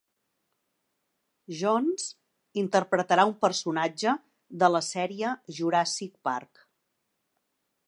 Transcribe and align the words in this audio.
Jones 1.59 2.07
interpretarà 2.61 3.27
un 3.33 3.35
personatge 3.45 4.15
de 4.63 4.73
la 4.77 4.83
sèrie 4.89 5.35
"Jurassic 5.59 6.19
Park". 6.31 6.67